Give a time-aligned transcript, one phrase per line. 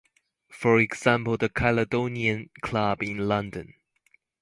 [0.49, 3.75] For example the Caledonian Club in London.